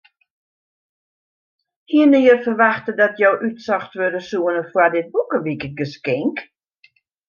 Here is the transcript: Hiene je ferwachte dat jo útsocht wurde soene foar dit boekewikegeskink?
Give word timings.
Hiene 1.91 2.17
je 2.23 2.33
ferwachte 2.45 2.91
dat 3.01 3.15
jo 3.21 3.31
útsocht 3.47 3.91
wurde 3.99 4.21
soene 4.29 4.63
foar 4.71 4.91
dit 4.95 5.07
boekewikegeskink? 5.13 6.35